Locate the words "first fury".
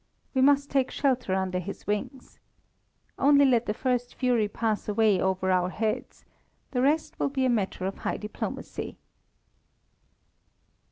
3.75-4.47